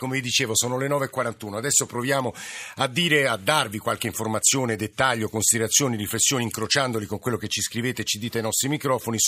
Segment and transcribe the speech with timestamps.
[0.00, 1.56] come vi dicevo, sono le 9.41.
[1.56, 2.32] Adesso proviamo
[2.76, 8.02] a dire, a darvi qualche informazione, dettaglio, considerazioni, riflessioni, incrociandoli con quello che ci scrivete
[8.02, 9.18] e ci dite ai nostri microfoni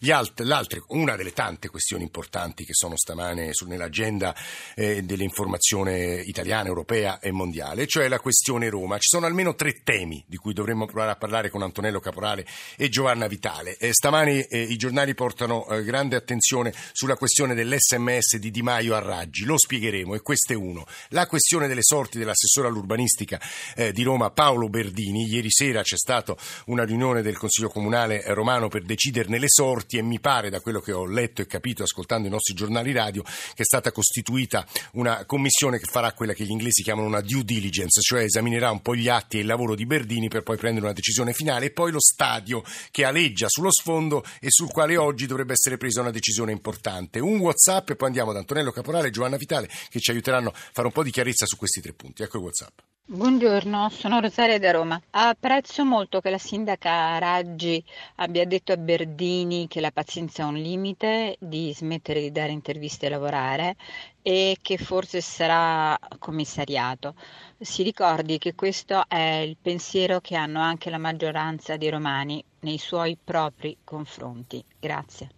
[0.00, 4.34] l'altre, una delle tante questioni importanti che sono stamane nell'agenda
[4.74, 8.98] eh, dell'informazione italiana, europea e mondiale, cioè la questione Roma.
[8.98, 12.44] Ci sono almeno tre temi di cui dovremmo provare a parlare con Antonello Caporale
[12.76, 13.76] e Giovanna Vitale.
[13.76, 18.96] Eh, stamani eh, i giornali portano eh, grande attenzione sulla questione dell'SMS di Di Maio
[18.96, 19.44] a Raggi.
[19.44, 20.86] Lo spiegheremo vedremo e questo è uno.
[21.10, 23.40] La questione delle sorti dell'assessore all'urbanistica
[23.74, 25.26] eh, di Roma Paolo Berdini.
[25.26, 26.34] Ieri sera c'è stata
[26.66, 30.80] una riunione del Consiglio Comunale romano per deciderne le sorti e mi pare da quello
[30.80, 35.24] che ho letto e capito ascoltando i nostri giornali radio che è stata costituita una
[35.24, 38.94] commissione che farà quella che gli inglesi chiamano una due diligence, cioè esaminerà un po'
[38.94, 41.92] gli atti e il lavoro di Berdini per poi prendere una decisione finale e poi
[41.92, 46.52] lo stadio che aleggia sullo sfondo e sul quale oggi dovrebbe essere presa una decisione
[46.52, 47.18] importante.
[47.18, 50.48] Un WhatsApp e poi andiamo da Antonello Caporale e Giovanna Vitale che che ci aiuteranno
[50.48, 52.22] a fare un po' di chiarezza su questi tre punti.
[52.22, 52.78] Ecco il WhatsApp.
[53.10, 55.00] Buongiorno, sono Rosaria da Roma.
[55.10, 57.82] Apprezzo molto che la sindaca Raggi
[58.16, 63.06] abbia detto a Berdini che la pazienza ha un limite, di smettere di dare interviste
[63.06, 63.76] e lavorare
[64.20, 67.14] e che forse sarà commissariato.
[67.58, 72.76] Si ricordi che questo è il pensiero che hanno anche la maggioranza dei romani nei
[72.76, 74.62] suoi propri confronti.
[74.78, 75.30] Grazie.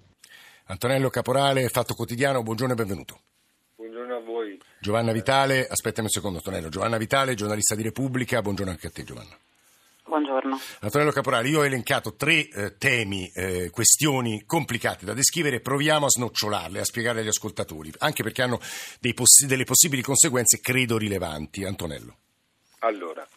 [0.64, 3.20] Antonello Caporale, Fatto Quotidiano, buongiorno e benvenuto.
[4.83, 9.05] Giovanna Vitale, aspettami un secondo Antonello, Giovanna Vitale, giornalista di Repubblica, buongiorno anche a te
[9.05, 9.37] Giovanna.
[10.06, 10.59] Buongiorno.
[10.81, 16.09] Antonello Caporali, io ho elencato tre eh, temi, eh, questioni complicate da descrivere, proviamo a
[16.09, 18.59] snoccionarle, a spiegarle agli ascoltatori, anche perché hanno
[19.14, 21.62] poss- delle possibili conseguenze credo rilevanti.
[21.62, 22.17] Antonello.
[22.78, 23.28] Allora,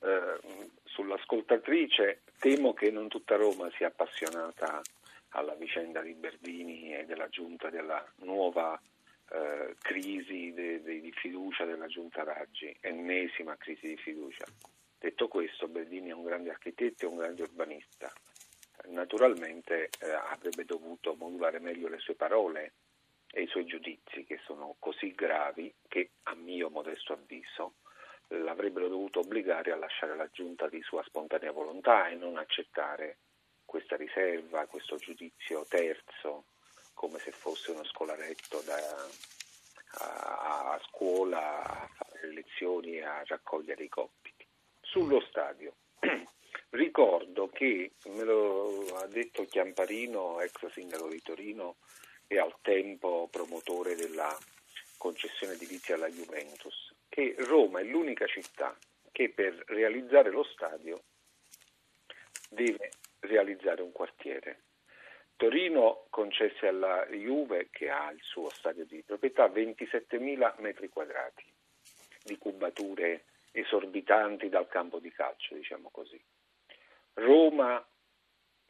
[0.00, 0.40] eh,
[0.84, 4.80] sull'ascoltatrice temo che non tutta Roma sia appassionata
[5.32, 8.80] alla vicenda di Berdini e della giunta della nuova
[9.30, 14.44] eh, crisi de, de, di fiducia della giunta Raggi, ennesima crisi di fiducia.
[14.98, 18.12] Detto questo, Berdini è un grande architetto e un grande urbanista.
[18.86, 22.72] Naturalmente eh, avrebbe dovuto modulare meglio le sue parole
[23.30, 27.74] e i suoi giudizi, che sono così gravi che, a mio modesto avviso,
[28.28, 33.18] l'avrebbero dovuto obbligare a lasciare la giunta di sua spontanea volontà e non accettare
[33.64, 36.44] questa riserva, questo giudizio terzo
[36.98, 38.74] come se fosse uno scolaretto da,
[39.98, 44.44] a, a, scuola a fare le lezioni e a raccogliere i compiti.
[44.80, 45.74] Sullo stadio,
[46.70, 51.76] ricordo che, me lo ha detto Chiamparino, ex sindaco di Torino
[52.26, 54.36] e al tempo promotore della
[54.96, 58.76] concessione edilizia alla Juventus, che Roma è l'unica città
[59.12, 61.04] che per realizzare lo stadio
[62.48, 64.62] deve realizzare un quartiere
[65.38, 71.44] Torino concesse alla Juve, che ha il suo stadio di proprietà, 27.000 metri quadrati
[72.24, 76.20] di cubature esorbitanti dal campo di calcio, diciamo così.
[77.14, 77.80] Roma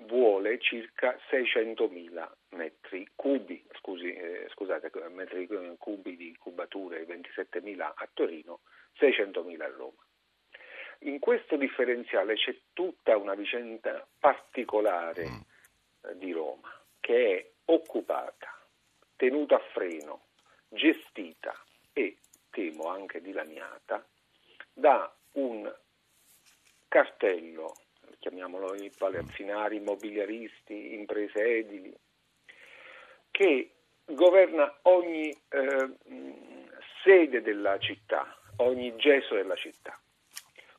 [0.02, 5.48] vuole circa 600.000 metri cubi, scusi, eh, scusate, metri
[5.78, 8.60] cubi di cubature, 27.000 a Torino,
[9.00, 10.06] 600.000 a Roma.
[11.00, 15.56] In questo differenziale c'è tutta una vicenda particolare mm
[16.14, 18.56] di Roma, che è occupata,
[19.16, 20.26] tenuta a freno,
[20.68, 21.54] gestita
[21.92, 22.16] e,
[22.50, 24.06] temo, anche dilaniata
[24.72, 25.72] da un
[26.88, 27.74] cartello,
[28.18, 31.94] chiamiamolo i palazzinari, immobiliaristi, imprese edili,
[33.30, 33.72] che
[34.04, 35.96] governa ogni eh,
[37.02, 39.98] sede della città, ogni gesso della città.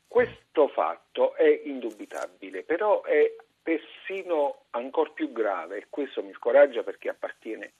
[0.06, 3.32] Questo fatto è indubitabile, però è
[3.70, 7.74] persino ancora più grave, e questo mi scoraggia perché appartiene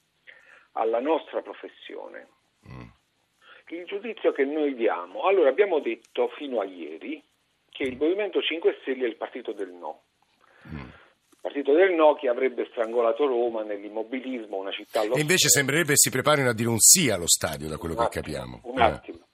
[0.73, 2.29] alla nostra professione.
[2.69, 2.89] Mm.
[3.71, 7.23] Il giudizio che noi diamo, allora abbiamo detto fino a ieri
[7.71, 10.03] che il Movimento 5 Stelle è il partito del no.
[10.69, 10.79] Mm.
[10.79, 16.11] Il partito del no che avrebbe strangolato Roma nell'immobilismo, una città E invece sembrerebbe si
[16.11, 18.61] preparino a dire un sì allo stadio, da quello un che attimo, capiamo.
[18.65, 18.83] Un eh.
[18.83, 19.27] attimo.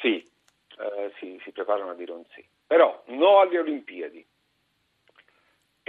[0.00, 2.46] Sì, eh, sì, si preparano a dire un sì.
[2.66, 4.26] Però no alle Olimpiadi,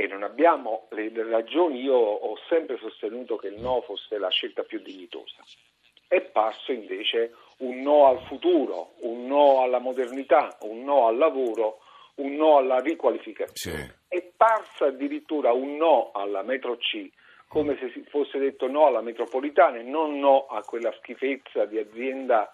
[0.02, 4.64] e non abbiamo le, ragioni, io ho sempre sostenuto che il no fosse la scelta
[4.64, 5.44] più dignitosa.
[6.08, 11.82] È parso invece un no al futuro, un no alla modernità, un no al lavoro,
[12.16, 13.78] un no alla riqualificazione.
[13.78, 14.16] Sì.
[14.16, 17.08] È parso addirittura un no alla metro C,
[17.48, 21.78] come se si fosse detto no alla metropolitana e non no a quella schifezza di
[21.78, 22.52] azienda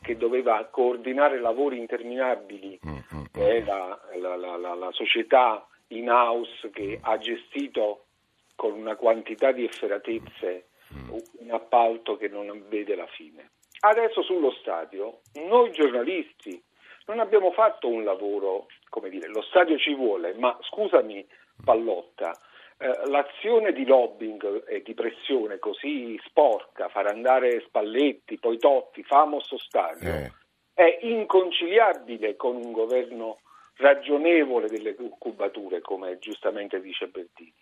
[0.00, 3.24] che doveva coordinare lavori interminabili, mm, mm, mm.
[3.32, 8.06] che è la, la, la, la società in house che ha gestito
[8.54, 11.10] con una quantità di efferatezze mm.
[11.38, 13.50] un appalto che non vede la fine.
[13.80, 16.62] Adesso sullo stadio, noi giornalisti
[17.06, 21.26] non abbiamo fatto un lavoro, come dire, lo stadio ci vuole, ma scusami
[21.62, 22.34] Pallotta,
[22.78, 29.58] eh, l'azione di lobbying e di pressione così sporca, far andare Spalletti, poi Totti, famoso
[29.58, 30.32] stadio, eh.
[30.72, 33.38] è inconciliabile con un governo
[33.76, 37.52] ragionevole delle cubature, come giustamente dice Bertini.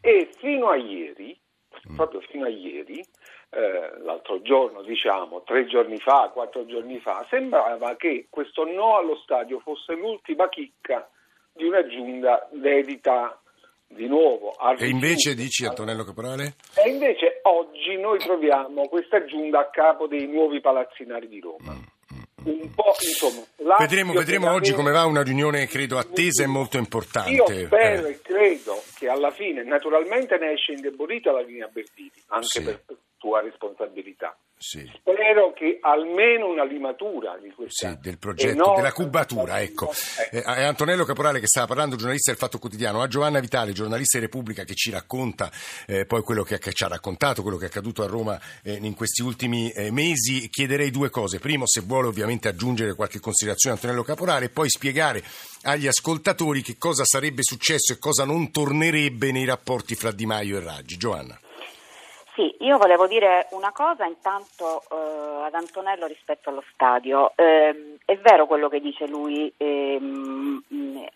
[0.00, 1.38] E fino a ieri,
[1.90, 1.94] mm.
[1.96, 3.04] proprio fino a ieri,
[3.50, 9.16] eh, l'altro giorno, diciamo, tre giorni fa, quattro giorni fa, sembrava che questo no allo
[9.16, 11.08] stadio fosse l'ultima chicca
[11.52, 13.38] di una giunta dedita
[13.86, 14.76] di nuovo a...
[14.78, 16.54] E invece dici Antonello Caporale?
[16.76, 21.74] E invece oggi noi troviamo questa giunta a capo dei nuovi palazzinari di Roma.
[21.74, 21.98] Mm
[22.44, 23.42] un po' insomma.
[23.78, 27.30] Vedremo, vedremo oggi come va una riunione, credo, attesa e molto importante.
[27.30, 28.10] Io spero eh.
[28.10, 32.62] e credo che alla fine, naturalmente ne esce indebolita la linea Bertini, anche sì.
[32.62, 32.82] per
[33.18, 34.36] tua responsabilità.
[34.62, 34.86] Sì.
[34.94, 39.90] Spero che almeno una limatura di questa sì, del progetto, della cubatura, ecco.
[40.30, 44.18] Eh, è Antonello Caporale che stava parlando, giornalista del Fatto Quotidiano, a Giovanna Vitale, giornalista
[44.18, 45.50] di Repubblica che ci racconta
[45.86, 48.92] eh, poi quello che, ci ha raccontato, quello che è accaduto a Roma eh, in
[48.92, 50.50] questi ultimi eh, mesi.
[50.50, 51.38] Chiederei due cose.
[51.38, 55.22] Primo, se vuole ovviamente aggiungere qualche considerazione Antonello Caporale e poi spiegare
[55.62, 60.58] agli ascoltatori che cosa sarebbe successo e cosa non tornerebbe nei rapporti fra Di Maio
[60.58, 60.98] e Raggi.
[60.98, 61.40] Giovanna.
[62.34, 67.32] Sì, io volevo dire una cosa intanto eh, ad Antonello rispetto allo stadio.
[67.34, 70.62] Eh, è vero quello che dice lui ehm,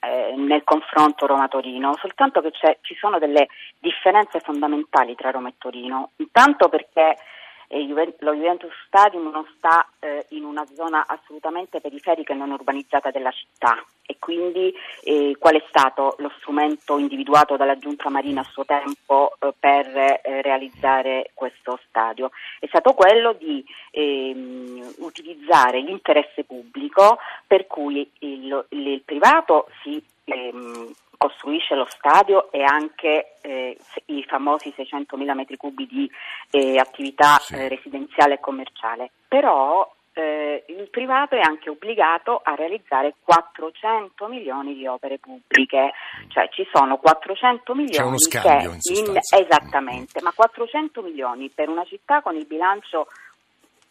[0.00, 2.50] eh, nel confronto Roma-Torino, soltanto che
[2.80, 3.46] ci sono delle
[3.78, 6.10] differenze fondamentali tra Roma e Torino.
[6.16, 7.16] Intanto perché
[8.18, 13.30] lo Juventus Stadium non sta eh, in una zona assolutamente periferica e non urbanizzata della
[13.30, 14.72] città e quindi
[15.02, 19.86] eh, qual è stato lo strumento individuato dalla Giunta Marina a suo tempo eh, per
[19.96, 22.30] eh, realizzare questo stadio?
[22.58, 30.02] È stato quello di ehm, utilizzare l'interesse pubblico per cui il, il, il privato si
[30.24, 33.76] ehm, costruisce lo stadio e anche eh,
[34.06, 36.10] i famosi 600.000 metri cubi di
[36.50, 37.54] eh, attività sì.
[37.54, 39.10] eh, residenziale e commerciale.
[39.28, 45.92] Però eh, il privato è anche obbligato a realizzare 400 milioni di opere pubbliche,
[46.28, 51.68] cioè ci sono 400 milioni C'è uno scambio, in in, esattamente, ma 400 milioni per
[51.68, 53.08] una città con il bilancio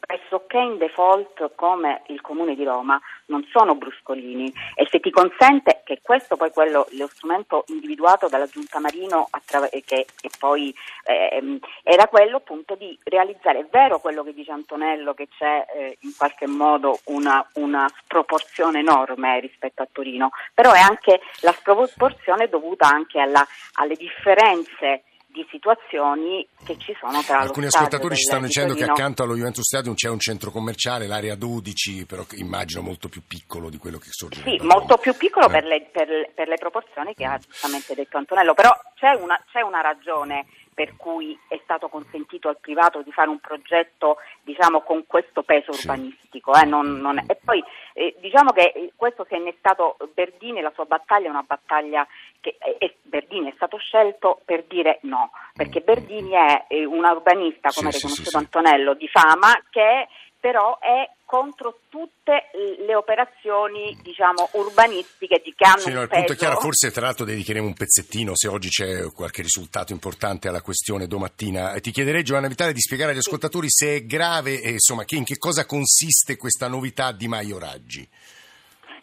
[0.06, 4.52] pressoché in default come il Comune di Roma non sono bruscolini.
[4.76, 9.84] E se ti consente che questo poi quello, lo strumento individuato dalla Giunta Marino attraver-
[9.84, 10.74] che, che poi
[11.06, 15.98] eh, era quello appunto di realizzare, è vero quello che dice Antonello che c'è eh,
[16.02, 22.48] in qualche modo una, una, sproporzione enorme rispetto a Torino, però è anche la sproporzione
[22.50, 25.04] dovuta anche alla, alle differenze
[25.34, 29.66] di situazioni che ci sono tra Alcuni ascoltatori ci stanno dicendo che accanto allo Juventus
[29.66, 34.10] Stadium c'è un centro commerciale, l'area 12, però immagino molto più piccolo di quello che
[34.12, 34.44] sorge.
[34.44, 35.50] Sì, molto più piccolo eh.
[35.50, 39.62] per, le, per, per, le, proporzioni che ha giustamente detto Antonello, però c'è una, c'è
[39.62, 45.06] una ragione per cui è stato consentito al privato di fare un progetto diciamo, con
[45.08, 46.54] questo peso urbanistico.
[46.54, 47.64] Eh, non, non e poi
[47.94, 52.06] eh, diciamo che eh, questo si è innestato Berdini, la sua battaglia è una battaglia
[52.44, 57.88] che eh, Berdini è stato scelto per dire no, perché Berdini è un urbanista, come
[57.88, 60.08] ha sì, riconosciuto sì, sì, Antonello, di fama, che
[60.44, 62.50] però è contro tutte
[62.86, 67.06] le operazioni diciamo, urbanistiche di che hanno sì, no, il punto è chiaro, forse tra
[67.06, 71.80] l'altro dedicheremo un pezzettino se oggi c'è qualche risultato importante alla questione domattina.
[71.80, 75.24] Ti chiederei Giovanna Vitale di spiegare agli ascoltatori se è grave e insomma che, in
[75.24, 78.08] che cosa consiste questa novità di Maio Raggi.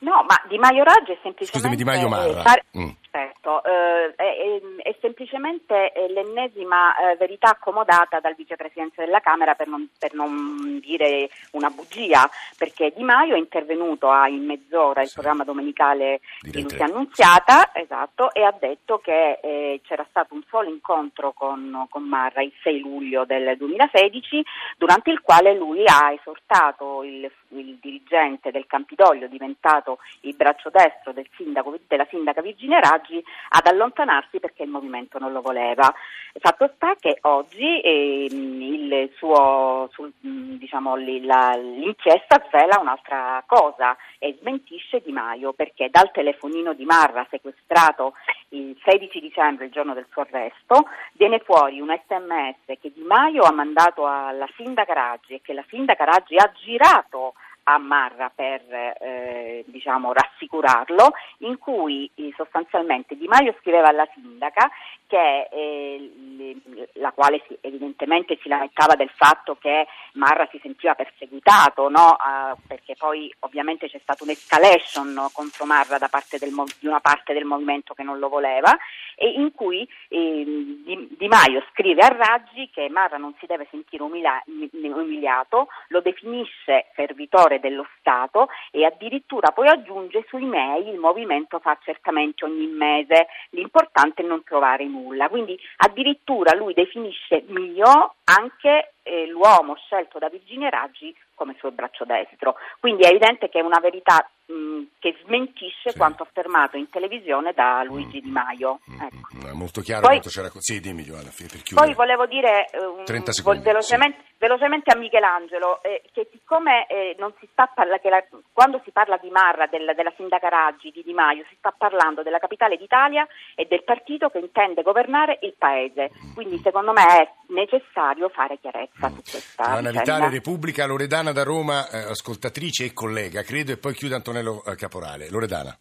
[0.01, 1.59] No, ma Di Maio Raggi è semplicemente...
[1.59, 2.43] Scusami, Di Maio Marra.
[2.43, 2.65] Fare...
[2.77, 2.91] Mm.
[3.13, 9.67] Certo, eh, è, è, semplicemente eh, l'ennesima eh, verità accomodata dal vicepresidente della Camera per
[9.67, 15.09] non, per non, dire una bugia, perché Di Maio è intervenuto a in mezz'ora il
[15.09, 15.15] sì.
[15.15, 20.69] programma domenicale di Lucia Annunziata esatto, e ha detto che eh, c'era stato un solo
[20.69, 24.45] incontro con, con, Marra il 6 luglio del 2016,
[24.79, 31.13] durante il quale lui ha esortato il, il dirigente del Campidoglio, diventato il braccio destro
[31.13, 35.93] del sindaco, della sindaca Virginia Raggi, Raggi ad allontanarsi perché il movimento non lo voleva.
[36.39, 45.01] Fatto sta che oggi eh, suo, sul, diciamo, la, l'inchiesta svela un'altra cosa e smentisce
[45.05, 48.15] Di Maio perché dal telefonino di Marra sequestrato
[48.51, 53.43] il 16 dicembre, il giorno del suo arresto, viene fuori un sms che Di Maio
[53.43, 58.63] ha mandato alla sindaca Raggi e che la sindaca Raggi ha girato a Marra per
[58.71, 64.71] eh, diciamo, rassicurarlo, in cui eh, sostanzialmente Di Maio scriveva alla sindaca
[65.11, 66.57] che, eh,
[66.95, 72.17] la quale si, evidentemente si lamentava del fatto che Marra si sentiva perseguitato, no?
[72.17, 77.33] uh, perché poi ovviamente c'è stata un'escalation contro Marra da parte del, di una parte
[77.33, 78.77] del movimento che non lo voleva
[79.17, 80.45] e in cui eh,
[80.85, 86.01] di, di, Maio scrive a Raggi che Marra non si deve sentire umila, umiliato, lo
[86.01, 92.67] definisce servitore dello Stato e addirittura poi aggiunge sui mail il movimento fa certamente ogni
[92.67, 95.29] mese, l'importante è non trovare nulla.
[95.29, 102.05] Quindi addirittura lui definisce mio anche eh, l'uomo scelto da Virginia Raggi come suo braccio
[102.05, 102.57] destro.
[102.79, 105.97] Quindi è evidente che è una verità mh, che smentisce sì.
[105.97, 108.25] quanto affermato in televisione da Luigi mm.
[108.25, 108.81] Di Maio.
[108.91, 109.01] Mm.
[109.01, 109.49] Ecco.
[109.49, 110.51] È molto chiaro poi, quanto c'era.
[110.59, 111.87] Sì, dimmi Giovanna, per chiudere.
[111.87, 114.35] Poi volevo dire um, secondi, velocemente, sì.
[114.37, 119.17] velocemente, a Michelangelo eh, che siccome eh, non si sta parla, la, quando si parla
[119.17, 123.27] di Marra, del, della sindaca Raggi, di Di Maio, si sta parlando della capitale d'Italia
[123.55, 126.11] e del partito che intende governare il paese.
[126.13, 126.35] Mm.
[126.35, 131.89] Quindi secondo me è necessario fare chiarezza su questa Giovanna Vitale, Repubblica, Loredana da Roma,
[131.89, 135.29] eh, ascoltatrice e collega, credo, e poi chiude Antonello eh, Caporale.
[135.31, 135.77] Loredana.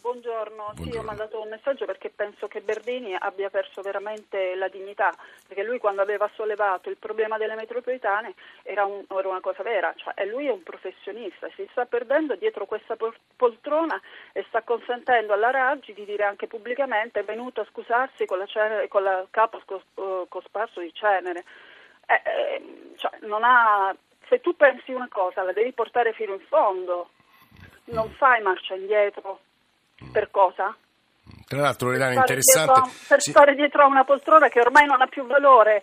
[0.00, 0.72] Buongiorno.
[0.72, 0.90] Buongiorno.
[0.90, 5.12] Sì, ho mandato un messaggio perché penso che Berdini abbia perso veramente la dignità,
[5.46, 9.92] perché lui quando aveva sollevato il problema delle metropolitane era, un, era una cosa vera,
[9.96, 12.96] cioè lui è un professionista, si sta perdendo dietro questa
[13.36, 14.00] poltrona
[14.32, 18.46] e sta consentendo alla Raggi di dire anche pubblicamente è venuto a scusarsi con la,
[18.46, 19.60] cenere, con la capo
[20.28, 21.44] cosparso di cenere.
[22.06, 23.10] Eh, eh, cioè,
[23.42, 23.94] ha,
[24.28, 27.10] se tu pensi una cosa la devi portare fino in fondo,
[27.86, 29.40] non fai marcia indietro
[30.12, 30.76] per cosa?
[31.48, 32.72] Tra l'altro, Loredana, interessante.
[32.74, 33.30] Dietro, per sì.
[33.30, 35.82] stare dietro a una poltrona che ormai non ha più valore,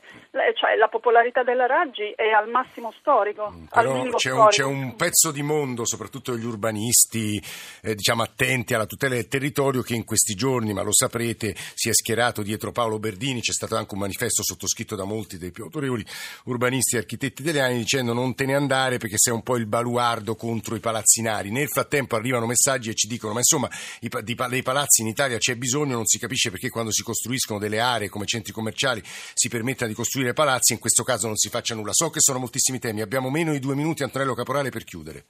[0.54, 3.50] cioè la popolarità della Raggi è al massimo storico.
[3.50, 4.42] Mm, però c'è, storico.
[4.44, 7.44] Un, c'è, Un, pezzo di mondo, soprattutto gli urbanisti,
[7.82, 11.90] eh, diciamo attenti alla tutela del territorio, che in questi giorni, ma lo saprete, si
[11.90, 13.42] è schierato dietro Paolo Berdini.
[13.42, 16.06] C'è stato anche un manifesto sottoscritto da molti dei più autorevoli
[16.44, 20.36] urbanisti e architetti italiani dicendo non te ne andare perché sei un po' il baluardo
[20.36, 21.50] contro i palazzinari.
[21.50, 23.68] Nel frattempo arrivano messaggi e ci dicono, ma insomma,
[24.02, 27.80] i, dei palazzi in Italia c'è bisogno, non si capisce perché quando si costruiscono delle
[27.80, 31.76] aree come centri commerciali si permetta di costruire palazzi, in questo caso non si faccia
[31.76, 31.92] nulla.
[31.94, 35.26] So che sono moltissimi temi, abbiamo meno di due minuti, Antonello Caporale, per chiudere.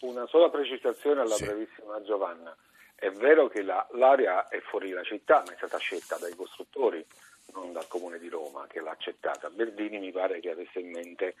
[0.00, 1.44] Una sola precisazione alla sì.
[1.44, 2.56] brevissima Giovanna.
[2.94, 7.04] È vero che la, l'area è fuori dalla città, ma è stata scelta dai costruttori,
[7.52, 9.50] non dal Comune di Roma, che l'ha accettata.
[9.50, 11.34] Berdini mi pare che avesse in mente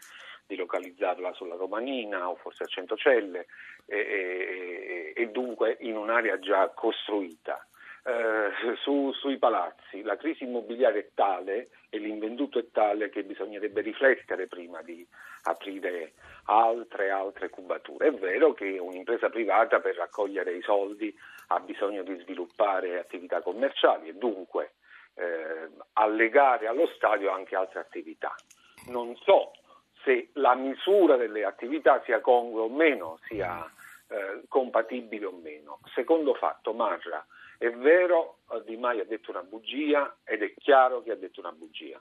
[0.46, 3.46] di localizzarla sulla Romanina o forse a Centocelle
[3.86, 7.66] e, e, e dunque in un'area già costruita
[8.06, 10.02] eh, su, sui palazzi.
[10.02, 15.04] La crisi immobiliare è tale e l'invenduto è tale che bisognerebbe riflettere prima di
[15.42, 16.12] aprire
[16.44, 18.08] altre altre cubature.
[18.08, 21.12] È vero che un'impresa privata per raccogliere i soldi
[21.48, 24.74] ha bisogno di sviluppare attività commerciali e dunque
[25.14, 28.32] eh, allegare allo stadio anche altre attività.
[28.86, 29.50] Non so
[30.04, 33.68] se la misura delle attività sia congrua o meno, sia
[34.08, 35.80] eh, compatibile o meno.
[35.92, 37.26] Secondo fatto, Marra
[37.58, 41.52] è vero, Di Maio ha detto una bugia ed è chiaro che ha detto una
[41.52, 42.00] bugia.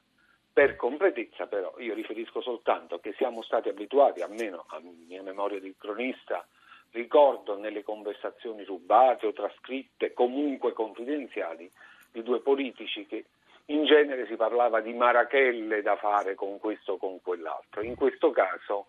[0.51, 5.73] Per completezza però io riferisco soltanto che siamo stati abituati, almeno a mia memoria di
[5.77, 6.45] cronista,
[6.91, 11.69] ricordo nelle conversazioni rubate o trascritte, comunque confidenziali,
[12.11, 13.25] di due politici che
[13.65, 17.81] in genere si parlava di marachelle da fare con questo o con quell'altro.
[17.81, 18.87] In questo caso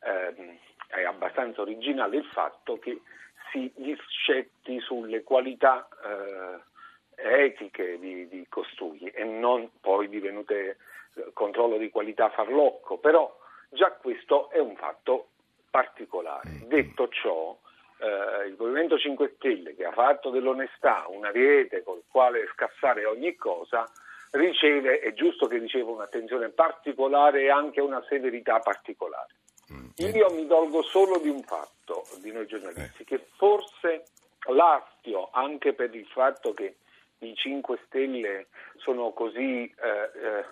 [0.00, 0.56] ehm,
[0.86, 3.00] è abbastanza originale il fatto che
[3.54, 10.76] si discetti sulle qualità eh, etiche di, di, costui e non poi divenute
[11.14, 13.32] eh, controllo di qualità farlocco, però
[13.68, 15.28] già questo è un fatto
[15.70, 16.48] particolare.
[16.48, 16.62] Mm.
[16.64, 17.56] Detto ciò,
[17.98, 23.36] eh, il Movimento 5 Stelle che ha fatto dell'onestà un ariete col quale scassare ogni
[23.36, 23.88] cosa,
[24.32, 29.32] riceve, è giusto che riceva un'attenzione particolare e anche una severità particolare.
[29.74, 30.14] Mm.
[30.14, 33.04] Io mi dolgo solo di un fatto, di noi giornalisti, eh.
[33.04, 34.04] che forse
[34.52, 36.76] l'astio, anche per il fatto che
[37.18, 40.44] i 5 Stelle sono così eh, eh,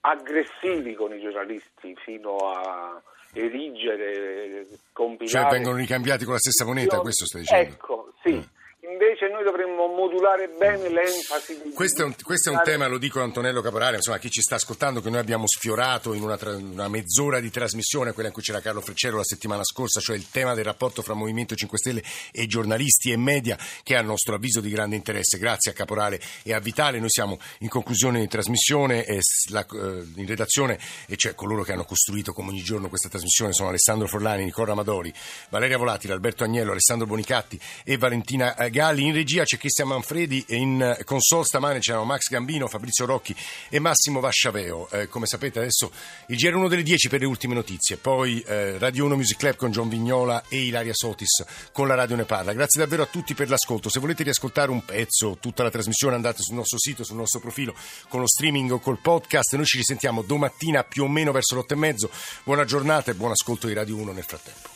[0.00, 3.00] aggressivi con i giornalisti fino a
[3.32, 5.44] erigere, compilare...
[5.44, 7.74] Cioè vengono ricambiati con la stessa moneta, Io, questo stai dicendo?
[7.74, 8.58] Ecco, sì.
[8.82, 11.60] Invece noi dovremmo modulare bene l'enfasi.
[11.64, 14.30] Di questo, è un, questo è un tema, lo dico a Antonello Caporale, insomma, chi
[14.30, 18.28] ci sta ascoltando, che noi abbiamo sfiorato in una, tra, una, mezz'ora di trasmissione, quella
[18.28, 21.54] in cui c'era Carlo Freccero la settimana scorsa, cioè il tema del rapporto fra Movimento
[21.54, 25.36] 5 Stelle e giornalisti e media, che è a nostro avviso di grande interesse.
[25.36, 27.00] Grazie a Caporale e a Vitale.
[27.00, 29.04] Noi siamo in conclusione di trasmissione,
[29.50, 33.52] la, eh, in redazione, e cioè coloro che hanno costruito come ogni giorno questa trasmissione
[33.52, 35.12] sono Alessandro Forlani, Nicola Amadori,
[35.50, 40.56] Valeria Volatile, Alberto Agnello, Alessandro Bonicatti e Valentina Galli, in regia c'è Cristian Manfredi e
[40.56, 43.34] in console stamane c'erano Max Gambino, Fabrizio Rocchi
[43.68, 44.88] e Massimo Vasciaveo.
[44.90, 45.90] Eh, come sapete adesso
[46.28, 49.70] il GR1 delle 10 per le ultime notizie, poi eh, Radio 1 Music Club con
[49.70, 52.52] John Vignola e Ilaria Sotis con la Radio Ne Parla.
[52.52, 53.88] Grazie davvero a tutti per l'ascolto.
[53.88, 57.74] Se volete riascoltare un pezzo, tutta la trasmissione andate sul nostro sito, sul nostro profilo
[58.08, 59.54] con lo streaming o col podcast.
[59.56, 62.10] Noi ci risentiamo domattina più o meno verso l'otto e mezzo.
[62.44, 64.68] Buona giornata e buon ascolto di Radio 1 nel frattempo.